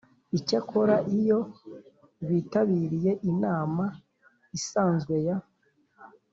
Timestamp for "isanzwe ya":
4.57-5.37